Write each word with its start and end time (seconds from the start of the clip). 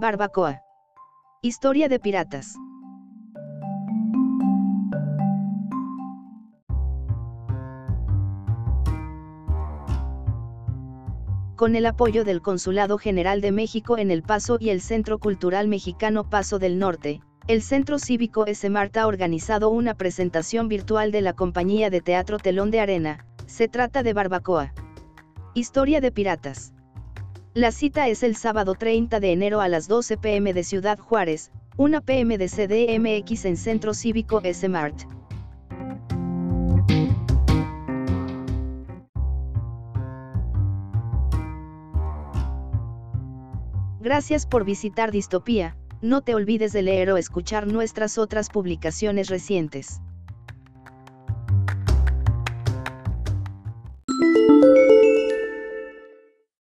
Barbacoa. 0.00 0.62
Historia 1.42 1.88
de 1.88 1.98
piratas. 1.98 2.54
Con 11.56 11.74
el 11.74 11.84
apoyo 11.84 12.22
del 12.22 12.42
Consulado 12.42 12.96
General 12.98 13.40
de 13.40 13.50
México 13.50 13.98
en 13.98 14.12
El 14.12 14.22
Paso 14.22 14.58
y 14.60 14.70
el 14.70 14.80
Centro 14.80 15.18
Cultural 15.18 15.66
Mexicano 15.66 16.30
Paso 16.30 16.60
del 16.60 16.78
Norte, 16.78 17.20
el 17.48 17.60
Centro 17.60 17.98
Cívico 17.98 18.46
S-Mart 18.46 18.96
ha 18.98 19.08
organizado 19.08 19.68
una 19.68 19.94
presentación 19.94 20.68
virtual 20.68 21.10
de 21.10 21.22
la 21.22 21.32
compañía 21.32 21.90
de 21.90 22.02
teatro 22.02 22.38
Telón 22.38 22.70
de 22.70 22.78
Arena, 22.78 23.26
se 23.46 23.66
trata 23.66 24.04
de 24.04 24.12
Barbacoa. 24.12 24.72
Historia 25.54 26.00
de 26.00 26.12
piratas. 26.12 26.72
La 27.58 27.72
cita 27.72 28.06
es 28.06 28.22
el 28.22 28.36
sábado 28.36 28.76
30 28.76 29.18
de 29.18 29.32
enero 29.32 29.60
a 29.60 29.66
las 29.66 29.88
12 29.88 30.16
pm 30.16 30.54
de 30.54 30.62
Ciudad 30.62 30.96
Juárez, 30.96 31.50
1 31.76 32.02
pm 32.02 32.38
de 32.38 32.46
CDMX 32.46 33.46
en 33.46 33.56
Centro 33.56 33.94
Cívico 33.94 34.40
S-Mart. 34.44 34.94
Gracias 43.98 44.46
por 44.46 44.64
visitar 44.64 45.10
Distopía, 45.10 45.76
no 46.00 46.20
te 46.20 46.36
olvides 46.36 46.72
de 46.72 46.82
leer 46.82 47.10
o 47.10 47.16
escuchar 47.16 47.66
nuestras 47.66 48.18
otras 48.18 48.50
publicaciones 48.50 49.30
recientes. 49.30 50.00